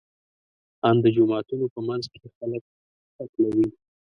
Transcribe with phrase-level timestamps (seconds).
[0.87, 2.63] ان د جوماتونو په منځ کې خلک
[3.17, 3.67] قتلوي.